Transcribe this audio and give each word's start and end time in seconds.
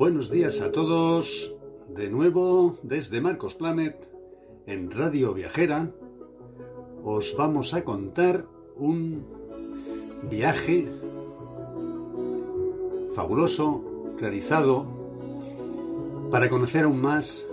Buenos 0.00 0.30
días 0.30 0.62
a 0.62 0.72
todos, 0.72 1.54
de 1.90 2.08
nuevo 2.08 2.74
desde 2.82 3.20
Marcos 3.20 3.54
Planet, 3.54 4.10
en 4.66 4.90
Radio 4.90 5.34
Viajera, 5.34 5.90
os 7.04 7.36
vamos 7.36 7.74
a 7.74 7.84
contar 7.84 8.46
un 8.78 9.26
viaje 10.30 10.90
fabuloso 13.14 13.84
realizado 14.18 14.86
para 16.30 16.48
conocer 16.48 16.84
aún 16.84 17.02
más 17.02 17.46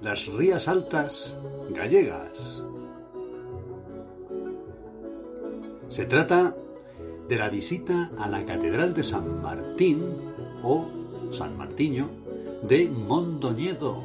las 0.00 0.24
Rías 0.26 0.68
Altas 0.68 1.36
gallegas. 1.68 2.64
Se 5.88 6.06
trata 6.06 6.56
de 7.28 7.36
la 7.36 7.50
visita 7.50 8.08
a 8.18 8.30
la 8.30 8.42
Catedral 8.46 8.94
de 8.94 9.02
San 9.02 9.42
Martín 9.42 10.06
o 10.62 11.03
San 11.34 11.58
Martiño 11.58 12.08
de 12.62 12.88
Mondoñedo. 12.88 14.02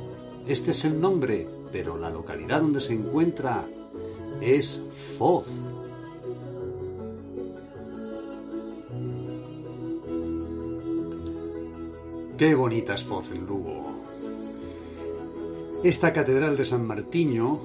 Este 0.48 0.72
es 0.72 0.84
el 0.86 1.00
nombre, 1.00 1.48
pero 1.72 1.98
la 1.98 2.10
localidad 2.10 2.62
donde 2.62 2.82
se 2.82 2.94
encuentra 2.94 3.66
es 4.42 4.84
Foz. 5.18 5.46
Qué 12.38 12.56
bonita 12.56 12.96
es 12.96 13.04
Foz 13.04 13.32
en 13.32 13.46
Lugo. 13.46 13.86
Esta 15.84 16.12
catedral 16.12 16.58
de 16.58 16.66
San 16.66 16.86
Martiño 16.86 17.60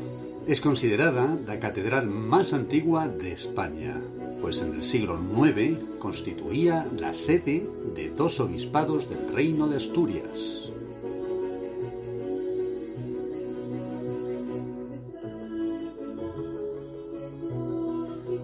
es 0.46 0.60
considerada 0.60 1.38
la 1.46 1.58
catedral 1.58 2.06
más 2.06 2.52
antigua 2.52 3.08
de 3.08 3.32
España, 3.32 4.00
pues 4.44 4.60
en 4.60 4.74
el 4.74 4.82
siglo 4.82 5.18
IX 5.18 5.78
constituía 5.98 6.86
la 6.98 7.14
sede 7.14 7.66
de 7.94 8.10
dos 8.10 8.40
obispados 8.40 9.08
del 9.08 9.34
Reino 9.34 9.68
de 9.68 9.78
Asturias. 9.78 10.70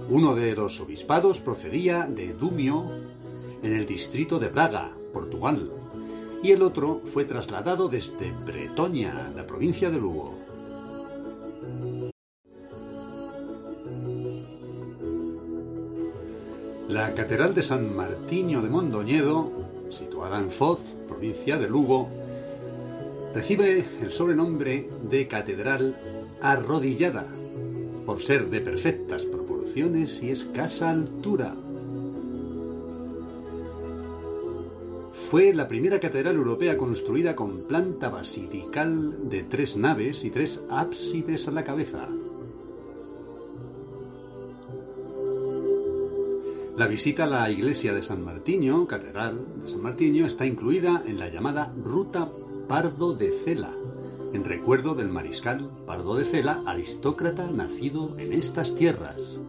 Uno 0.08 0.34
de 0.34 0.56
los 0.56 0.80
obispados 0.80 1.38
procedía 1.38 2.06
de 2.06 2.32
Dumio, 2.32 2.86
en 3.62 3.74
el 3.74 3.84
distrito 3.84 4.38
de 4.38 4.48
Braga, 4.48 4.96
Portugal, 5.12 5.70
y 6.42 6.52
el 6.52 6.62
otro 6.62 7.02
fue 7.12 7.26
trasladado 7.26 7.88
desde 7.90 8.32
Bretoña, 8.46 9.30
la 9.36 9.46
provincia 9.46 9.90
de 9.90 9.98
Lugo. 9.98 10.49
La 16.90 17.14
Catedral 17.14 17.54
de 17.54 17.62
San 17.62 17.94
Martiño 17.94 18.62
de 18.62 18.68
Mondoñedo, 18.68 19.52
situada 19.90 20.40
en 20.40 20.50
Foz, 20.50 20.80
provincia 21.06 21.56
de 21.56 21.68
Lugo, 21.68 22.08
recibe 23.32 23.84
el 24.02 24.10
sobrenombre 24.10 24.90
de 25.08 25.28
Catedral 25.28 25.96
Arrodillada, 26.42 27.26
por 28.04 28.20
ser 28.20 28.50
de 28.50 28.60
perfectas 28.60 29.24
proporciones 29.24 30.20
y 30.20 30.32
escasa 30.32 30.90
altura. 30.90 31.54
Fue 35.30 35.54
la 35.54 35.68
primera 35.68 36.00
catedral 36.00 36.34
europea 36.34 36.76
construida 36.76 37.36
con 37.36 37.68
planta 37.68 38.08
basilical 38.08 39.30
de 39.30 39.44
tres 39.44 39.76
naves 39.76 40.24
y 40.24 40.30
tres 40.30 40.60
ábsides 40.68 41.46
a 41.46 41.52
la 41.52 41.62
cabeza. 41.62 42.08
La 46.80 46.86
visita 46.86 47.24
a 47.24 47.26
la 47.26 47.50
iglesia 47.50 47.92
de 47.92 48.02
San 48.02 48.24
Martiño, 48.24 48.86
Catedral 48.86 49.62
de 49.62 49.68
San 49.68 49.82
Martiño, 49.82 50.24
está 50.24 50.46
incluida 50.46 51.02
en 51.06 51.18
la 51.18 51.28
llamada 51.28 51.74
Ruta 51.84 52.32
Pardo 52.68 53.12
de 53.12 53.32
Cela, 53.32 53.74
en 54.32 54.44
recuerdo 54.46 54.94
del 54.94 55.10
mariscal 55.10 55.70
Pardo 55.86 56.14
de 56.14 56.24
Cela, 56.24 56.62
aristócrata 56.64 57.50
nacido 57.50 58.18
en 58.18 58.32
estas 58.32 58.74
tierras. 58.74 59.42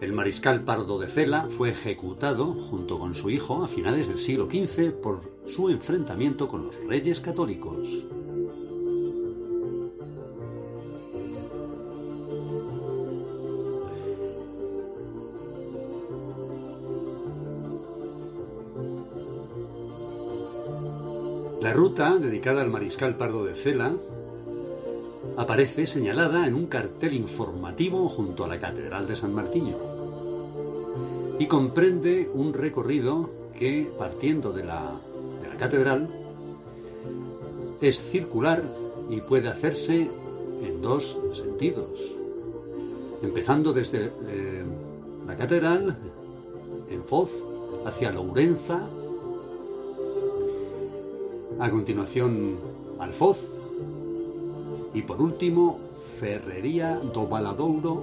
El 0.00 0.12
mariscal 0.12 0.64
Pardo 0.64 0.98
de 0.98 1.06
Cela 1.06 1.48
fue 1.56 1.70
ejecutado 1.70 2.46
junto 2.46 2.98
con 2.98 3.14
su 3.14 3.30
hijo 3.30 3.62
a 3.62 3.68
finales 3.68 4.08
del 4.08 4.18
siglo 4.18 4.46
XV 4.50 4.90
por 4.90 5.20
su 5.46 5.70
enfrentamiento 5.70 6.48
con 6.48 6.64
los 6.64 6.74
reyes 6.88 7.20
católicos. 7.20 8.08
Ruta, 21.92 22.16
dedicada 22.16 22.62
al 22.62 22.70
mariscal 22.70 23.18
Pardo 23.18 23.44
de 23.44 23.54
Cela, 23.54 23.92
aparece 25.36 25.86
señalada 25.86 26.46
en 26.46 26.54
un 26.54 26.64
cartel 26.64 27.12
informativo 27.12 28.08
junto 28.08 28.46
a 28.46 28.48
la 28.48 28.58
Catedral 28.58 29.06
de 29.06 29.14
San 29.14 29.34
Martiño 29.34 29.76
y 31.38 31.46
comprende 31.48 32.30
un 32.32 32.54
recorrido 32.54 33.28
que, 33.58 33.92
partiendo 33.98 34.54
de 34.54 34.64
la, 34.64 34.98
de 35.42 35.48
la 35.50 35.56
catedral, 35.58 36.08
es 37.82 38.00
circular 38.00 38.62
y 39.10 39.20
puede 39.20 39.48
hacerse 39.48 40.10
en 40.62 40.80
dos 40.80 41.18
sentidos. 41.34 42.16
Empezando 43.20 43.74
desde 43.74 44.06
eh, 44.28 44.64
la 45.26 45.36
catedral, 45.36 45.98
en 46.88 47.04
Foz, 47.04 47.28
hacia 47.84 48.12
Lourenza, 48.12 48.88
a 51.62 51.70
continuación 51.70 52.58
Alfoz 52.98 53.38
y 54.94 55.02
por 55.02 55.22
último 55.22 55.78
Ferrería 56.18 56.98
do 56.98 57.28
Valadouro 57.30 58.02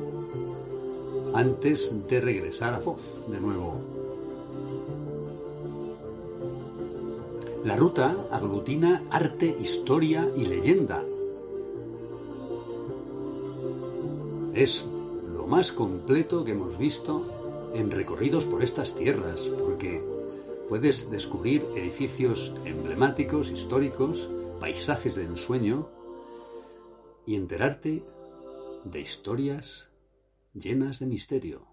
antes 1.36 1.92
de 2.08 2.22
regresar 2.22 2.74
a 2.74 2.80
Foz 2.80 3.20
de 3.28 3.42
nuevo. 3.42 3.76
La 7.66 7.76
ruta 7.76 8.16
aglutina 8.32 9.04
arte, 9.12 9.54
historia 9.60 10.32
y 10.38 10.46
leyenda. 10.46 11.04
Es 14.54 14.88
lo 15.36 15.48
más 15.48 15.74
completo 15.74 16.46
que 16.46 16.54
hemos 16.54 16.78
visto 16.78 17.28
en 17.76 17.92
recorridos 17.92 18.46
por 18.46 18.64
estas 18.64 18.96
tierras, 18.96 19.42
porque 19.42 20.02
puedes 20.70 21.10
descubrir 21.10 21.66
edificios 21.76 22.54
emblemáticos, 22.64 23.50
históricos, 23.50 24.30
paisajes 24.60 25.16
de 25.16 25.24
ensueño 25.24 25.90
y 27.26 27.36
enterarte 27.36 28.04
de 28.84 29.00
historias 29.00 29.92
llenas 30.54 31.00
de 31.00 31.08
misterio. 31.08 31.66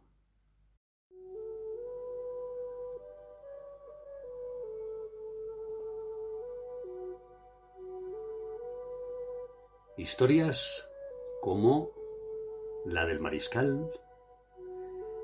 Historias 9.98 10.88
como 11.42 11.90
la 12.86 13.04
del 13.04 13.20
mariscal, 13.20 13.92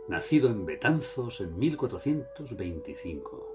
nacido 0.09 0.51
en 0.51 0.67
Betanzos 0.67 1.41
en 1.41 1.59
1425. 1.59 3.52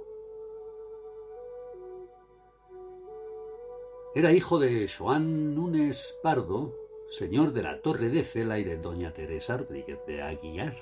Era 4.18 4.34
hijo 4.34 4.58
de 4.58 4.88
Joan 4.88 5.54
Núñez 5.54 6.16
Pardo, 6.24 6.74
señor 7.08 7.54
de 7.54 7.62
la 7.62 7.84
Torre 7.84 8.10
de 8.10 8.24
Cela 8.24 8.58
y 8.58 8.64
de 8.64 8.78
doña 8.78 9.14
Teresa 9.14 9.58
Rodríguez 9.58 10.00
de 10.08 10.24
Aguiar. 10.24 10.76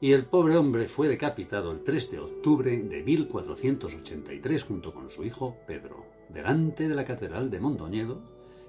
y 0.00 0.10
el 0.10 0.24
pobre 0.24 0.56
hombre 0.56 0.88
fue 0.88 1.06
decapitado 1.06 1.70
el 1.70 1.84
3 1.84 2.10
de 2.10 2.18
octubre 2.18 2.76
de 2.76 3.00
1483 3.00 4.64
junto 4.64 4.92
con 4.92 5.08
su 5.08 5.22
hijo 5.22 5.56
Pedro, 5.68 6.04
delante 6.30 6.88
de 6.88 6.96
la 6.96 7.04
Catedral 7.04 7.48
de 7.48 7.60
Mondoñedo 7.60 8.22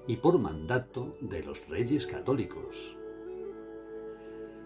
y 0.06 0.18
por 0.18 0.38
mandato 0.38 1.18
de 1.19 1.41
los 1.41 1.68
reyes 1.68 2.06
católicos. 2.06 2.95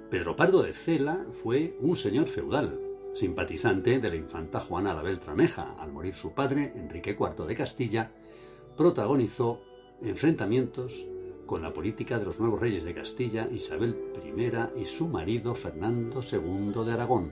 Pedro 0.09 0.35
Pardo 0.35 0.63
de 0.63 0.73
Cela 0.73 1.25
fue 1.31 1.77
un 1.79 1.95
señor 1.95 2.27
feudal, 2.27 2.77
simpatizante 3.13 3.99
de 3.99 4.09
la 4.09 4.15
infanta 4.15 4.59
Juana 4.59 4.93
la 4.93 5.03
Beltraneja. 5.03 5.75
Al 5.79 5.91
morir 5.91 6.15
su 6.15 6.33
padre, 6.33 6.71
Enrique 6.75 7.17
IV 7.19 7.45
de 7.45 7.55
Castilla, 7.55 8.11
protagonizó 8.77 9.61
enfrentamientos 10.01 11.05
con 11.45 11.61
la 11.61 11.73
política 11.73 12.17
de 12.17 12.25
los 12.25 12.39
nuevos 12.39 12.59
reyes 12.59 12.83
de 12.83 12.93
Castilla, 12.93 13.47
Isabel 13.51 13.95
I 14.23 14.81
y 14.81 14.85
su 14.85 15.07
marido 15.07 15.53
Fernando 15.53 16.21
II 16.21 16.85
de 16.85 16.91
Aragón. 16.91 17.31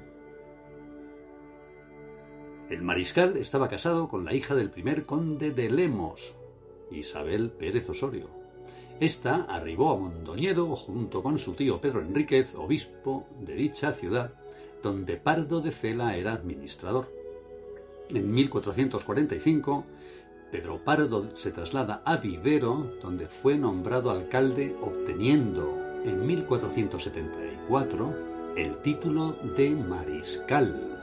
El 2.69 2.83
mariscal 2.83 3.37
estaba 3.37 3.69
casado 3.69 4.09
con 4.09 4.25
la 4.25 4.33
hija 4.35 4.55
del 4.55 4.69
primer 4.69 5.05
conde 5.05 5.51
de 5.51 5.71
Lemos, 5.71 6.35
Isabel 6.91 7.49
Pérez 7.49 7.89
Osorio. 7.89 8.27
Esta 8.99 9.43
arribó 9.43 9.91
a 9.91 9.97
Mondoñedo 9.97 10.75
junto 10.75 11.23
con 11.23 11.39
su 11.39 11.53
tío 11.53 11.79
Pedro 11.79 12.01
Enríquez, 12.01 12.53
obispo 12.55 13.25
de 13.39 13.53
dicha 13.55 13.93
ciudad, 13.93 14.33
donde 14.81 15.17
Pardo 15.17 15.61
de 15.61 15.71
Cela 15.71 16.15
era 16.17 16.33
administrador. 16.33 17.11
En 18.09 18.31
1445 18.33 19.85
Pedro 20.51 20.83
Pardo 20.83 21.29
se 21.35 21.51
traslada 21.51 22.01
a 22.05 22.17
Vivero, 22.17 22.91
donde 23.03 23.27
fue 23.27 23.55
nombrado 23.55 24.09
alcalde, 24.09 24.75
obteniendo 24.81 25.77
en 26.05 26.25
1474 26.25 28.15
el 28.55 28.75
título 28.81 29.35
de 29.55 29.69
mariscal. 29.69 30.98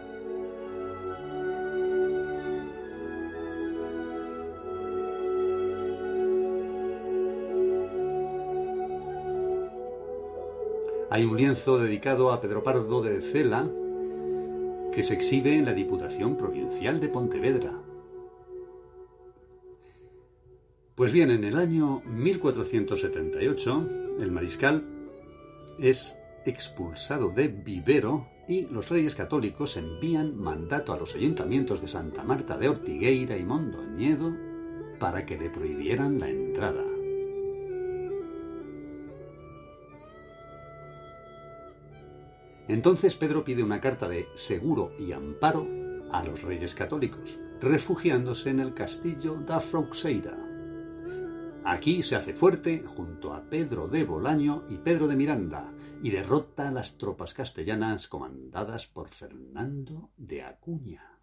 Hay 11.17 11.25
un 11.25 11.35
lienzo 11.35 11.79
dedicado 11.79 12.31
a 12.31 12.43
Pedro 12.43 12.63
Pardo 12.63 13.01
de 13.01 13.23
Cela 13.23 13.67
que 14.93 15.03
se 15.03 15.15
exhibe 15.15 15.57
en 15.57 15.65
la 15.65 15.73
Diputación 15.73 16.37
Provincial 16.37 17.01
de 17.01 17.09
Pontevedra. 17.09 17.73
Pues 20.95 21.13
bien, 21.13 21.31
en 21.31 21.45
el 21.45 21.57
año 21.57 22.03
1478, 22.05 23.89
el 24.21 24.31
mariscal 24.31 24.85
es 25.81 26.15
expulsado 26.45 27.31
de 27.31 27.49
Vivero 27.49 28.27
y 28.47 28.67
los 28.67 28.91
reyes 28.91 29.15
católicos 29.15 29.79
envían 29.79 30.37
mandato 30.39 30.93
a 30.93 30.99
los 30.99 31.15
ayuntamientos 31.15 31.81
de 31.81 31.89
Santa 31.89 32.25
Marta 32.25 32.59
de 32.59 32.69
Ortigueira 32.69 33.39
y 33.39 33.43
Mondoñedo 33.43 34.37
para 34.99 35.25
que 35.25 35.39
le 35.39 35.49
prohibieran 35.49 36.21
la 36.21 36.29
entrada. 36.29 36.86
Entonces 42.69 43.15
Pedro 43.15 43.45
pide 43.45 43.63
una 43.63 43.81
carta 43.81 44.09
de 44.09 44.29
seguro 44.35 44.93
y 44.99 45.13
amparo 45.13 45.67
a 46.11 46.25
los 46.25 46.43
reyes 46.43 46.75
católicos, 46.75 47.39
refugiándose 47.61 48.51
en 48.51 48.61
el 48.61 48.75
castillo 48.75 49.37
da 49.47 49.61
Frouxeira. 49.61 50.37
Aquí 51.65 52.03
se 52.03 52.15
hace 52.15 52.33
fuerte 52.33 52.85
junto 52.87 53.33
a 53.33 53.43
Pedro 53.43 53.89
de 53.89 54.05
Bolaño 54.05 54.65
y 54.69 54.79
Pedro 54.79 55.09
de 55.09 55.17
Miranda 55.17 55.73
y 56.03 56.11
derrota 56.11 56.69
a 56.69 56.71
las 56.71 56.97
tropas 56.97 57.35
castellanas 57.35 58.07
comandadas 58.07 58.87
por 58.87 59.09
Fernando 59.09 60.11
de 60.17 60.43
Acuña. 60.43 61.21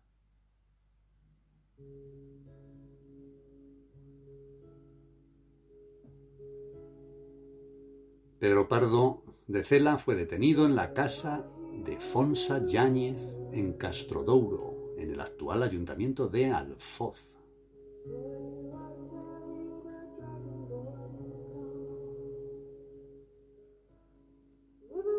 Pedro 8.44 8.68
Pardo 8.68 9.24
de 9.48 9.64
Cela 9.64 9.98
fue 9.98 10.16
detenido 10.16 10.66
en 10.66 10.76
la 10.76 10.94
casa 10.94 11.48
de 11.86 11.98
Fonsa 11.98 12.66
Yáñez 12.66 13.42
en 13.54 13.72
Castrodouro, 13.72 14.96
en 14.98 15.12
el 15.12 15.22
actual 15.22 15.64
ayuntamiento 15.64 16.28
de 16.28 16.48
Alfoz. 16.48 17.22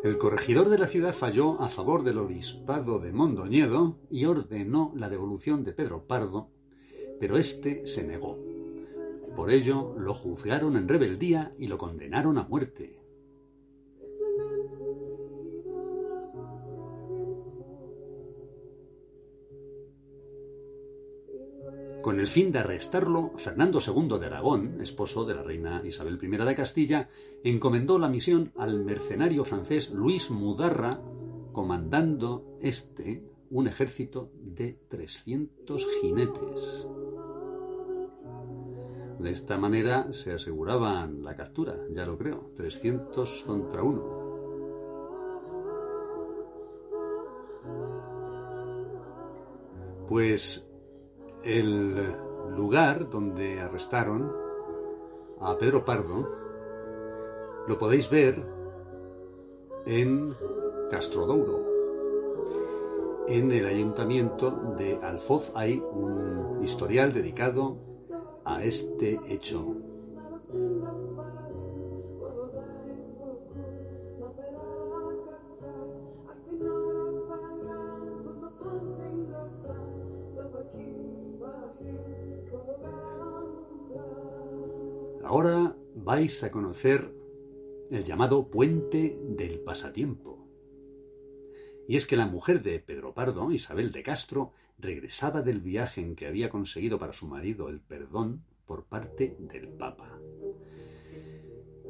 El 0.03 0.19
corregidor 0.19 0.69
de 0.69 0.77
la 0.77 0.87
ciudad 0.87 1.15
falló 1.15 1.59
a 1.63 1.71
favor 1.71 2.05
del 2.05 2.19
obispado 2.19 2.99
de 2.99 3.15
Mondoñedo 3.15 3.97
y 4.11 4.27
ordenó 4.27 4.93
la 4.95 5.09
devolución 5.09 5.65
de 5.65 5.73
Pedro 5.73 6.07
Pardo, 6.07 6.51
pero 7.19 7.39
éste 7.39 7.87
se 7.87 8.05
negó. 8.05 8.39
Por 9.35 9.51
ello 9.51 9.95
lo 9.97 10.13
juzgaron 10.13 10.77
en 10.77 10.89
rebeldía 10.89 11.55
y 11.59 11.69
lo 11.69 11.79
condenaron 11.79 12.37
a 12.37 12.43
muerte. 12.43 13.04
Con 22.05 22.21
el 22.21 22.27
fin 22.27 22.53
de 22.53 22.59
arrestarlo, 22.59 23.33
Fernando 23.39 23.79
II 23.81 24.19
de 24.21 24.27
Aragón, 24.27 24.79
esposo 24.83 25.25
de 25.25 25.35
la 25.35 25.43
reina 25.43 25.81
Isabel 25.87 26.19
I 26.23 26.37
de 26.37 26.55
Castilla, 26.55 27.09
encomendó 27.43 27.99
la 27.99 28.11
misión 28.11 28.53
al 28.59 28.85
mercenario 28.85 29.43
francés 29.47 29.91
Luis 29.91 30.31
Mudarra, 30.31 31.01
comandando 31.53 32.59
este 32.61 33.25
un 33.49 33.69
ejército 33.69 34.31
de 34.39 34.79
300 34.89 35.87
jinetes. 36.03 36.87
De 39.19 39.31
esta 39.31 39.57
manera 39.57 40.13
se 40.13 40.33
aseguraban 40.33 41.25
la 41.25 41.35
captura, 41.37 41.75
ya 41.91 42.05
lo 42.05 42.19
creo, 42.19 42.51
300 42.55 43.45
contra 43.47 43.83
uno. 43.83 44.25
Pues 50.07 50.71
el 51.45 51.95
lugar 52.57 53.09
donde 53.11 53.61
arrestaron 53.61 54.33
a 55.41 55.57
Pedro 55.59 55.85
Pardo 55.85 56.29
lo 57.67 57.79
podéis 57.79 58.09
ver 58.11 58.43
en 59.87 60.35
Castrodouro. 60.91 61.65
En 63.29 63.51
el 63.53 63.67
ayuntamiento 63.67 64.51
de 64.79 64.99
Alfoz 65.03 65.53
hay 65.55 65.81
un 65.81 66.61
historial 66.63 67.13
dedicado 67.13 67.79
a 68.45 68.63
este 68.63 69.21
hecho. 69.27 69.77
Vais 86.05 86.45
a 86.45 86.51
conocer 86.51 87.11
el 87.91 88.05
llamado 88.05 88.51
puente 88.51 89.19
del 89.23 89.61
pasatiempo. 89.61 90.47
Y 91.89 91.97
es 91.97 92.07
que 92.07 92.17
la 92.17 92.27
mujer 92.27 92.63
de 92.63 92.79
Pedro 92.79 93.15
Pardo, 93.15 93.51
Isabel 93.53 93.91
de 93.91 94.03
Castro, 94.03 94.53
regresaba 94.79 95.41
del 95.41 95.61
viaje 95.61 96.03
en 96.03 96.15
que 96.15 96.27
había 96.27 96.51
conseguido 96.51 96.99
para 96.99 97.15
su 97.15 97.27
marido 97.27 97.69
el 97.69 97.81
perdón 97.81 98.45
por 98.67 98.85
parte 98.85 99.37
del 99.41 99.69
Papa. 99.69 100.19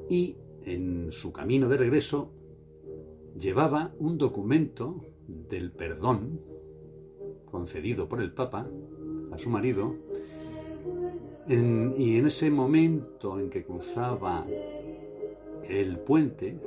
Y 0.08 0.36
en 0.62 1.10
su 1.10 1.32
camino 1.32 1.68
de 1.68 1.76
regreso 1.76 2.32
llevaba 3.38 3.94
un 3.98 4.16
documento 4.16 5.04
del 5.26 5.72
perdón 5.72 6.40
concedido 7.46 8.08
por 8.08 8.20
el 8.20 8.32
Papa 8.32 8.70
a 9.32 9.38
su 9.38 9.50
marido 9.50 9.94
y 11.48 12.16
en 12.16 12.26
ese 12.26 12.50
momento 12.50 13.38
en 13.38 13.50
que 13.50 13.64
cruzaba 13.64 14.44
el 15.68 15.98
puente, 15.98 16.58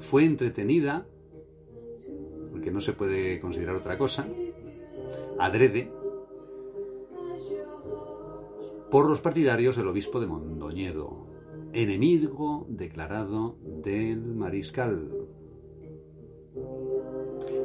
fue 0.00 0.24
entretenida, 0.24 1.06
porque 2.50 2.70
no 2.70 2.80
se 2.80 2.92
puede 2.92 3.40
considerar 3.40 3.76
otra 3.76 3.96
cosa, 3.96 4.26
adrede, 5.38 5.90
por 8.90 9.08
los 9.08 9.20
partidarios 9.20 9.76
del 9.76 9.88
obispo 9.88 10.20
de 10.20 10.26
Mondoñedo, 10.26 11.26
enemigo 11.72 12.66
declarado 12.68 13.56
del 13.62 14.20
mariscal. 14.34 15.10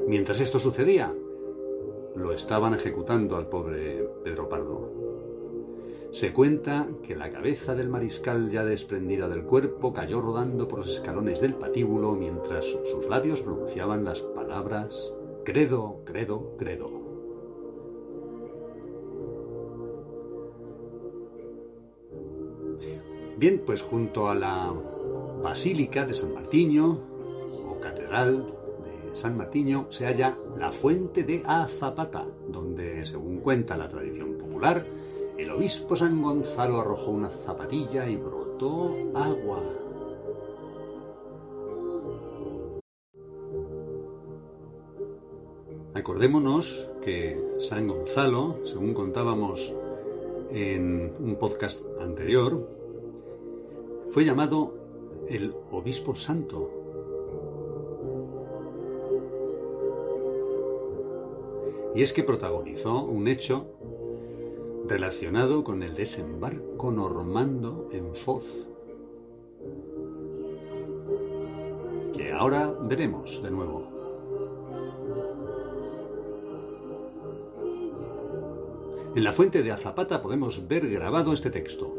Mientras 0.08 0.42
esto 0.42 0.58
sucedía, 0.58 1.14
lo 2.16 2.32
estaban 2.32 2.74
ejecutando 2.74 3.38
al 3.38 3.48
pobre 3.48 4.04
Pedro 4.24 4.50
Pardo. 4.50 5.09
Se 6.12 6.34
cuenta 6.34 6.88
que 7.04 7.16
la 7.16 7.32
cabeza 7.32 7.76
del 7.76 7.88
mariscal 7.88 8.50
ya 8.50 8.66
desprendida 8.66 9.30
del 9.30 9.44
cuerpo 9.44 9.94
cayó 9.94 10.22
rodando 10.22 10.68
por 10.68 10.80
los 10.80 10.90
escalones 10.90 11.40
del 11.40 11.54
patíbulo 11.54 12.14
mientras 12.14 12.66
sus 12.66 13.08
labios 13.08 13.42
pronunciaban 13.42 14.04
las 14.04 14.22
palabras 14.22 15.14
credo, 15.44 16.02
credo, 16.06 16.56
credo. 16.58 16.90
Bien, 23.38 23.62
pues 23.66 23.82
junto 23.82 24.30
a 24.30 24.36
la 24.36 24.74
Basílica 25.42 26.06
de 26.06 26.14
San 26.14 26.34
Martiño 26.34 27.00
o 27.68 27.80
Catedral 27.80 28.46
de 28.46 29.16
San 29.16 29.38
Martiño 29.38 29.88
se 29.90 30.06
halla 30.06 30.38
la 30.58 30.72
fuente 30.72 31.24
de 31.24 31.42
Azapata, 31.46 32.26
donde, 32.48 33.06
según 33.06 33.38
cuenta 33.38 33.78
la 33.78 33.88
tradición 33.88 34.38
popular, 34.38 34.84
el 35.40 35.52
obispo 35.52 35.96
San 35.96 36.22
Gonzalo 36.22 36.82
arrojó 36.82 37.12
una 37.12 37.30
zapatilla 37.30 38.10
y 38.10 38.18
brotó 38.18 38.94
agua. 39.16 39.64
Acordémonos 45.94 46.90
que 47.02 47.42
San 47.60 47.88
Gonzalo, 47.88 48.60
según 48.66 48.94
contábamos 48.94 49.74
en 50.52 51.16
un 51.20 51.38
podcast 51.38 51.86
anterior, 52.02 52.68
fue 54.12 54.26
llamado 54.26 54.74
el 55.30 55.56
obispo 55.72 56.16
santo. 56.16 56.70
Y 61.96 62.02
es 62.04 62.12
que 62.12 62.24
protagonizó 62.24 63.04
un 63.04 63.30
hecho 63.30 63.79
relacionado 64.90 65.64
con 65.64 65.84
el 65.84 65.94
desembarco 65.94 66.92
normando 66.92 67.88
en 67.92 68.16
Foz, 68.16 68.68
que 72.12 72.32
ahora 72.32 72.74
veremos 72.82 73.42
de 73.44 73.52
nuevo. 73.52 73.88
En 79.16 79.24
la 79.24 79.32
fuente 79.32 79.62
de 79.62 79.72
Azapata 79.72 80.22
podemos 80.24 80.68
ver 80.68 80.90
grabado 80.90 81.34
este 81.34 81.52
texto 81.52 81.96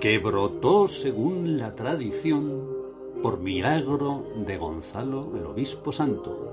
que 0.00 0.18
brotó, 0.18 0.88
según 0.88 1.58
la 1.58 1.74
tradición, 1.74 2.74
por 3.22 3.38
milagro 3.40 4.24
de 4.46 4.56
Gonzalo, 4.56 5.32
el 5.36 5.44
obispo 5.46 5.92
santo. 5.92 6.45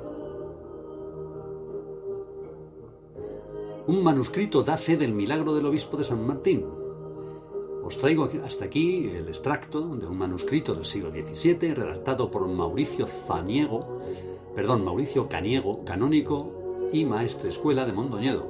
Un 3.86 4.02
manuscrito 4.02 4.64
da 4.64 4.78
fe 4.78 4.96
del 4.96 5.12
milagro 5.12 5.54
del 5.54 5.66
obispo 5.66 5.98
de 5.98 6.06
San 6.06 6.26
Martín. 6.26 6.64
Os 7.84 7.98
traigo 7.98 8.30
hasta 8.46 8.64
aquí 8.64 9.10
el 9.10 9.28
extracto 9.28 9.82
de 9.98 10.08
un 10.08 10.18
manuscrito 10.18 10.74
del 10.74 10.86
siglo 10.86 11.12
XVII 11.12 11.74
redactado 11.74 12.32
por 12.32 12.48
Mauricio 12.48 13.08
Zaniego, 13.08 14.00
perdón, 14.56 14.86
Mauricio 14.86 15.28
Caniego, 15.28 15.84
canónico 15.84 16.90
y 16.94 17.04
maestre 17.04 17.50
escuela 17.50 17.86
de 17.86 17.92
Mondoñedo, 17.92 18.48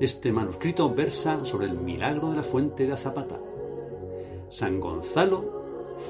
este 0.00 0.32
manuscrito 0.32 0.92
versa 0.92 1.44
sobre 1.44 1.66
el 1.66 1.78
milagro 1.78 2.30
de 2.30 2.36
la 2.38 2.42
fuente 2.42 2.88
de 2.88 2.92
Azapata. 2.94 3.38
San 4.50 4.80
Gonzalo 4.80 5.62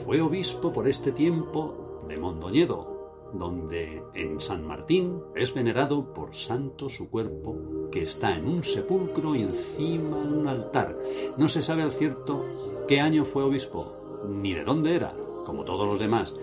fue 0.06 0.22
obispo 0.22 0.72
por 0.72 0.88
este 0.88 1.12
tiempo 1.12 2.04
de 2.08 2.16
Mondoñedo, 2.16 2.93
donde 3.34 4.02
en 4.14 4.40
San 4.40 4.66
Martín 4.66 5.20
es 5.34 5.52
venerado 5.52 6.14
por 6.14 6.34
santo 6.34 6.88
su 6.88 7.10
cuerpo, 7.10 7.56
que 7.90 8.02
está 8.02 8.36
en 8.36 8.46
un 8.46 8.64
sepulcro 8.64 9.34
encima 9.34 10.18
de 10.18 10.32
un 10.32 10.48
altar. 10.48 10.96
No 11.36 11.48
se 11.48 11.62
sabe 11.62 11.82
al 11.82 11.92
cierto 11.92 12.44
qué 12.88 13.00
año 13.00 13.24
fue 13.24 13.42
obispo, 13.42 13.92
ni 14.28 14.54
de 14.54 14.64
dónde 14.64 14.94
era, 14.94 15.14
como 15.44 15.64
todos 15.64 15.86
los 15.86 15.98
demás, 15.98 16.34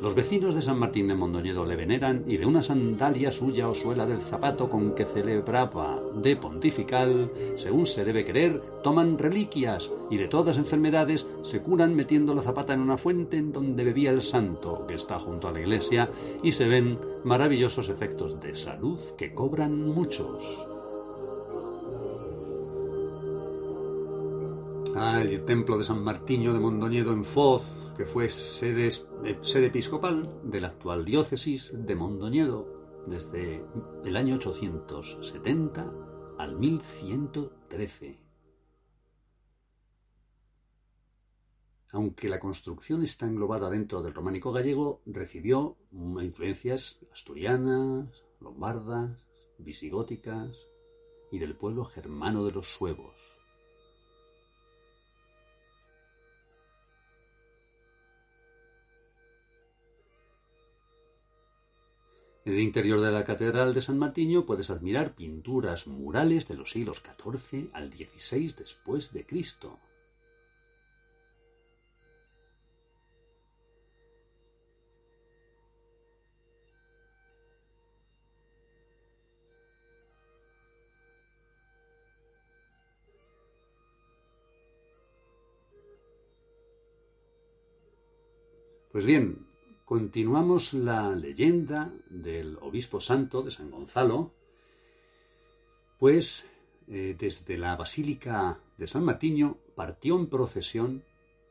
los 0.00 0.14
vecinos 0.14 0.54
de 0.54 0.62
San 0.62 0.78
Martín 0.78 1.08
de 1.08 1.14
Mondoñedo 1.14 1.64
le 1.64 1.76
veneran 1.76 2.24
y 2.26 2.36
de 2.36 2.46
una 2.46 2.62
sandalia 2.62 3.32
suya 3.32 3.68
o 3.68 3.74
suela 3.74 4.06
del 4.06 4.20
zapato 4.20 4.68
con 4.68 4.94
que 4.94 5.04
celebraba 5.04 5.98
de 6.16 6.36
pontifical, 6.36 7.30
según 7.56 7.86
se 7.86 8.04
debe 8.04 8.24
creer, 8.24 8.60
toman 8.82 9.18
reliquias 9.18 9.90
y 10.10 10.16
de 10.16 10.28
todas 10.28 10.58
enfermedades 10.58 11.26
se 11.42 11.60
curan 11.60 11.94
metiendo 11.94 12.34
la 12.34 12.42
zapata 12.42 12.74
en 12.74 12.80
una 12.80 12.96
fuente 12.96 13.36
en 13.36 13.52
donde 13.52 13.84
bebía 13.84 14.10
el 14.10 14.22
santo 14.22 14.84
que 14.86 14.94
está 14.94 15.18
junto 15.18 15.48
a 15.48 15.52
la 15.52 15.60
iglesia 15.60 16.10
y 16.42 16.52
se 16.52 16.68
ven 16.68 16.98
maravillosos 17.24 17.88
efectos 17.88 18.40
de 18.40 18.56
salud 18.56 19.00
que 19.16 19.32
cobran 19.32 19.88
muchos. 19.88 20.73
Ah, 24.96 25.20
el 25.20 25.44
templo 25.44 25.76
de 25.76 25.82
San 25.82 26.04
Martiño 26.04 26.52
de 26.52 26.60
Mondoñedo 26.60 27.12
en 27.12 27.24
Foz, 27.24 27.92
que 27.96 28.04
fue 28.04 28.28
sede, 28.28 28.92
sede 28.92 29.66
episcopal 29.66 30.40
de 30.44 30.60
la 30.60 30.68
actual 30.68 31.04
diócesis 31.04 31.74
de 31.74 31.96
Mondoñedo 31.96 33.04
desde 33.08 33.64
el 34.04 34.16
año 34.16 34.36
870 34.36 35.92
al 36.38 36.56
1113. 36.56 38.20
Aunque 41.90 42.28
la 42.28 42.38
construcción 42.38 43.02
está 43.02 43.26
englobada 43.26 43.70
dentro 43.70 44.00
del 44.00 44.14
románico 44.14 44.52
gallego, 44.52 45.02
recibió 45.06 45.76
influencias 45.90 47.00
asturianas, 47.12 48.22
lombardas, 48.40 49.26
visigóticas 49.58 50.56
y 51.32 51.40
del 51.40 51.56
pueblo 51.56 51.84
germano 51.84 52.44
de 52.44 52.52
los 52.52 52.68
suevos. 52.68 53.23
En 62.46 62.52
el 62.52 62.60
interior 62.60 63.00
de 63.00 63.10
la 63.10 63.24
Catedral 63.24 63.72
de 63.72 63.80
San 63.80 63.98
Martiño 63.98 64.44
puedes 64.44 64.68
admirar 64.68 65.14
pinturas 65.14 65.86
murales 65.86 66.46
de 66.46 66.56
los 66.56 66.70
siglos 66.72 67.00
XIV 67.00 67.70
al 67.72 67.90
XVI 67.90 68.52
después 68.58 69.14
de 69.14 69.24
Cristo. 69.24 69.80
Pues 88.92 89.06
bien, 89.06 89.43
Continuamos 89.84 90.72
la 90.72 91.14
leyenda 91.14 91.92
del 92.08 92.56
obispo 92.62 93.02
santo 93.02 93.42
de 93.42 93.50
San 93.50 93.70
Gonzalo, 93.70 94.32
pues 95.98 96.46
eh, 96.88 97.14
desde 97.18 97.58
la 97.58 97.76
Basílica 97.76 98.58
de 98.78 98.86
San 98.86 99.04
Martiño 99.04 99.58
partió 99.76 100.16
en 100.16 100.28
procesión 100.28 101.04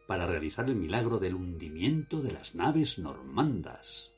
para 0.08 0.26
realizar 0.26 0.68
el 0.68 0.76
milagro 0.76 1.20
del 1.20 1.36
hundimiento 1.36 2.24
de 2.24 2.32
las 2.32 2.56
naves 2.56 2.98
normandas. 2.98 4.10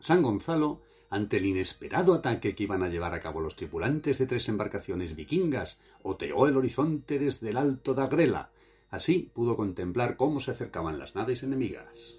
San 0.00 0.22
Gonzalo, 0.22 0.82
ante 1.08 1.38
el 1.38 1.46
inesperado 1.46 2.12
ataque 2.12 2.54
que 2.54 2.64
iban 2.64 2.82
a 2.82 2.88
llevar 2.88 3.14
a 3.14 3.20
cabo 3.20 3.40
los 3.40 3.56
tripulantes 3.56 4.18
de 4.18 4.26
tres 4.26 4.50
embarcaciones 4.50 5.16
vikingas, 5.16 5.78
oteó 6.02 6.46
el 6.46 6.58
horizonte 6.58 7.18
desde 7.18 7.48
el 7.48 7.56
alto 7.56 7.94
de 7.94 8.02
Agrela, 8.02 8.50
Así 8.90 9.30
pudo 9.34 9.56
contemplar 9.56 10.16
cómo 10.16 10.40
se 10.40 10.52
acercaban 10.52 10.98
las 10.98 11.14
naves 11.14 11.42
enemigas. 11.42 12.18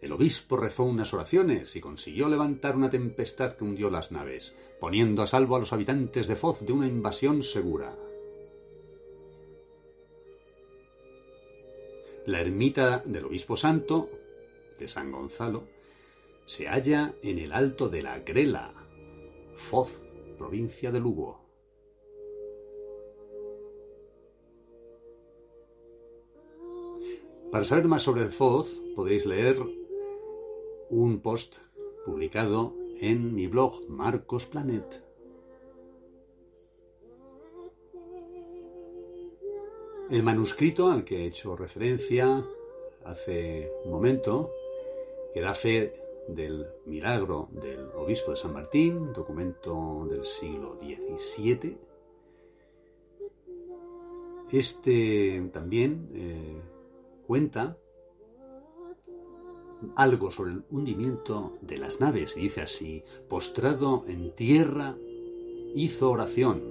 El 0.00 0.12
obispo 0.12 0.56
rezó 0.56 0.84
unas 0.84 1.12
oraciones 1.12 1.74
y 1.74 1.80
consiguió 1.80 2.28
levantar 2.28 2.76
una 2.76 2.90
tempestad 2.90 3.52
que 3.56 3.64
hundió 3.64 3.90
las 3.90 4.12
naves, 4.12 4.54
poniendo 4.80 5.22
a 5.22 5.26
salvo 5.26 5.56
a 5.56 5.60
los 5.60 5.72
habitantes 5.72 6.28
de 6.28 6.36
Foz 6.36 6.60
de 6.64 6.72
una 6.72 6.86
invasión 6.86 7.42
segura. 7.42 7.96
La 12.26 12.40
ermita 12.40 13.02
del 13.04 13.24
obispo 13.24 13.56
santo, 13.56 14.08
de 14.78 14.88
San 14.88 15.10
Gonzalo, 15.10 15.64
se 16.46 16.68
halla 16.68 17.14
en 17.22 17.38
el 17.38 17.52
alto 17.52 17.88
de 17.88 18.02
la 18.02 18.20
Grela, 18.20 18.72
Foz, 19.68 19.90
provincia 20.38 20.92
de 20.92 21.00
Lugo. 21.00 21.47
Para 27.50 27.64
saber 27.64 27.88
más 27.88 28.02
sobre 28.02 28.28
Foz 28.28 28.82
podéis 28.94 29.24
leer 29.24 29.56
un 30.90 31.20
post 31.20 31.56
publicado 32.04 32.74
en 33.00 33.34
mi 33.34 33.46
blog 33.46 33.88
Marcos 33.88 34.44
Planet. 34.44 35.02
El 40.10 40.22
manuscrito 40.22 40.88
al 40.88 41.04
que 41.04 41.22
he 41.22 41.26
hecho 41.26 41.56
referencia 41.56 42.44
hace 43.04 43.72
un 43.84 43.92
momento, 43.92 44.52
que 45.32 45.40
da 45.40 45.54
fe 45.54 45.94
del 46.28 46.66
milagro 46.84 47.48
del 47.52 47.88
obispo 47.94 48.32
de 48.32 48.36
San 48.36 48.52
Martín, 48.52 49.14
documento 49.14 50.06
del 50.10 50.24
siglo 50.24 50.76
XVII. 50.82 51.78
Este 54.52 55.48
también 55.50 56.10
eh, 56.14 56.60
cuenta 57.28 57.76
algo 59.96 60.30
sobre 60.30 60.52
el 60.52 60.64
hundimiento 60.70 61.52
de 61.60 61.76
las 61.76 62.00
naves 62.00 62.34
y 62.38 62.40
dice 62.40 62.62
así, 62.62 63.04
postrado 63.28 64.06
en 64.08 64.34
tierra, 64.34 64.96
hizo 65.74 66.10
oración 66.10 66.62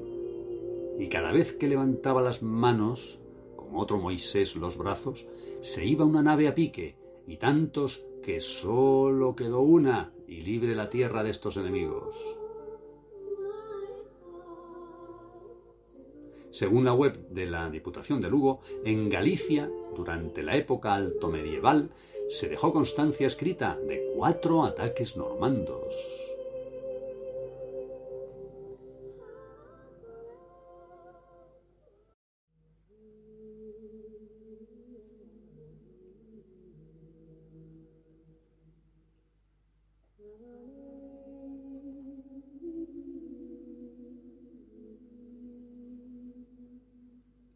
y 0.98 1.10
cada 1.10 1.32
vez 1.32 1.54
que 1.54 1.68
levantaba 1.68 2.24
las 2.24 2.42
manos, 2.42 3.20
como 3.56 3.80
otro 3.80 4.00
Moisés 4.00 4.56
los 4.56 4.78
brazos, 4.78 5.28
se 5.62 5.86
iba 5.86 6.06
una 6.06 6.24
nave 6.24 6.48
a 6.48 6.56
pique 6.56 6.96
y 7.28 7.38
tantos 7.38 8.08
que 8.24 8.40
sólo 8.40 9.36
quedó 9.36 9.62
una 9.62 10.12
y 10.28 10.42
libre 10.42 10.74
la 10.74 10.90
tierra 10.90 11.24
de 11.24 11.30
estos 11.30 11.58
enemigos. 11.58 12.37
Según 16.58 16.86
la 16.86 16.94
web 16.96 17.30
de 17.30 17.46
la 17.46 17.70
Diputación 17.70 18.20
de 18.20 18.32
Lugo, 18.32 18.62
en 18.84 19.10
Galicia, 19.10 19.70
durante 19.96 20.42
la 20.42 20.56
época 20.56 20.96
alto 20.96 21.28
medieval, 21.28 21.92
se 22.32 22.50
dejó 22.50 22.74
constancia 22.74 23.28
escrita 23.28 23.78
de 23.88 24.12
cuatro 24.16 24.66
ataques 24.66 25.16
normandos. 25.16 25.94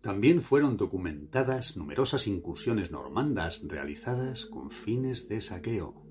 También 0.01 0.41
fueron 0.41 0.77
documentadas 0.77 1.77
numerosas 1.77 2.25
incursiones 2.25 2.89
normandas 2.89 3.61
realizadas 3.67 4.47
con 4.47 4.71
fines 4.71 5.29
de 5.29 5.41
saqueo. 5.41 6.01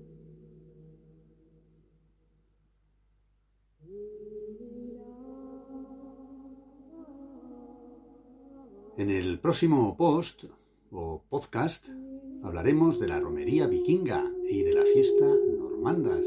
En 8.97 9.09
el 9.09 9.39
próximo 9.39 9.97
post 9.97 10.45
o 10.91 11.23
podcast 11.29 11.89
hablaremos 12.43 12.97
de 12.99 13.07
la 13.09 13.19
romería 13.19 13.67
vikinga 13.67 14.31
y 14.49 14.63
de 14.63 14.73
la 14.73 14.85
fiesta 14.85 15.25
normandas. 15.57 16.25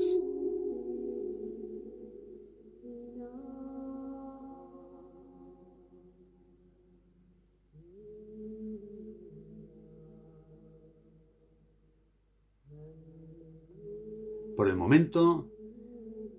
Por 14.57 14.69
el 14.69 14.77
momento, 14.77 15.51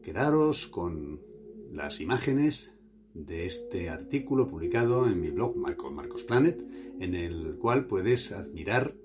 quedaros 0.01 0.67
con 0.67 1.19
las 1.72 2.00
imágenes 2.00 2.74
de 3.13 3.45
este 3.45 3.89
artículo 3.89 4.48
publicado 4.48 5.07
en 5.07 5.19
mi 5.19 5.31
blog 5.31 5.57
Marcos 5.57 6.24
Planet, 6.24 6.62
en 7.00 7.13
el 7.13 7.57
cual 7.57 7.88
puedes 7.88 8.31
admirar 8.31 8.95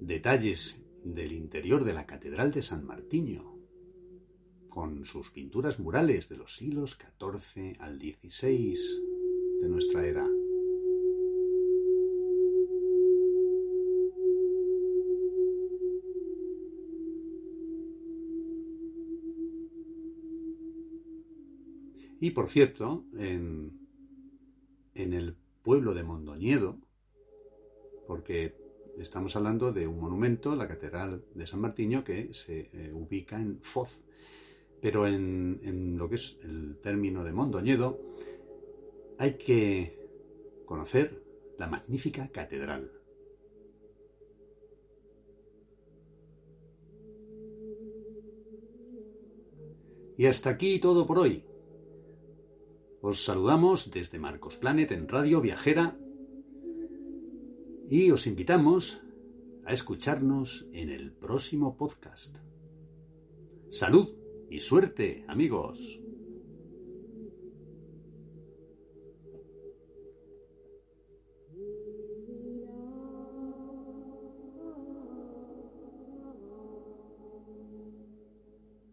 detalles 0.00 0.82
del 1.04 1.32
interior 1.32 1.84
de 1.84 1.92
la 1.92 2.06
Catedral 2.06 2.50
de 2.50 2.62
San 2.62 2.86
Martiño, 2.86 3.54
con 4.70 5.04
sus 5.04 5.30
pinturas 5.30 5.78
murales 5.78 6.30
de 6.30 6.38
los 6.38 6.56
siglos 6.56 6.96
XIV 6.96 7.76
al 7.80 7.98
XVI 7.98 8.78
de 9.60 9.68
nuestra 9.68 10.06
era. 10.06 10.37
Y 22.20 22.30
por 22.32 22.48
cierto, 22.48 23.04
en, 23.16 23.78
el 24.94 25.36
pueblo 25.62 25.94
de 25.94 26.02
Mondoñedo, 26.02 26.78
porque 28.06 28.56
estamos 28.98 29.36
hablando 29.36 29.72
de 29.72 29.86
un 29.86 30.00
monumento, 30.00 30.56
la 30.56 30.66
Catedral 30.66 31.24
de 31.34 31.46
San 31.46 31.60
Martiño, 31.60 32.02
que 32.02 32.34
se 32.34 32.70
eh, 32.72 32.92
ubica 32.92 33.40
en 33.40 33.60
Foz. 33.60 34.02
Pero 34.80 35.06
en, 35.06 35.60
en, 35.62 35.96
lo 35.96 36.08
que 36.08 36.16
es 36.16 36.38
el 36.42 36.78
término 36.82 37.22
de 37.22 37.32
Mondoñedo, 37.32 38.00
hay 39.18 39.36
que 39.36 40.08
conocer 40.64 41.22
la 41.56 41.68
magnífica 41.68 42.28
catedral. 42.28 42.90
Y 50.16 50.26
hasta 50.26 50.50
aquí 50.50 50.80
todo 50.80 51.06
por 51.06 51.20
hoy. 51.20 51.47
Os 53.10 53.24
saludamos 53.24 53.90
desde 53.90 54.18
Marcos 54.18 54.58
Planet 54.58 54.90
en 54.92 55.08
Radio 55.08 55.40
Viajera 55.40 55.96
y 57.88 58.10
os 58.10 58.26
invitamos 58.26 59.00
a 59.64 59.72
escucharnos 59.72 60.68
en 60.74 60.90
el 60.90 61.12
próximo 61.12 61.78
podcast. 61.78 62.36
Salud 63.70 64.10
y 64.50 64.60
suerte, 64.60 65.24
amigos. 65.26 66.02